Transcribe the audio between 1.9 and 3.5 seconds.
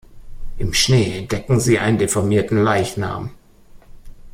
deformierten Leichnam.